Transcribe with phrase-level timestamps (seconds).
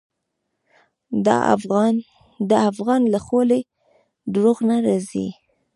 [2.49, 3.59] د افغان له خولې
[4.33, 5.27] دروغ نه راځي.